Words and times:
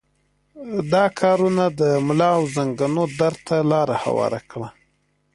دا 0.91 1.05
کارونه 1.19 1.65
د 1.79 1.81
ملا 2.07 2.29
او 2.37 2.43
زنګنونو 2.55 3.03
درد 3.19 3.39
ته 3.47 3.55
لاره 3.71 3.95
هواره 4.03 4.41
کړه. 4.51 4.69